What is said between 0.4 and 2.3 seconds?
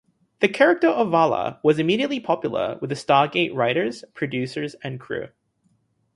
character of Vala was immediately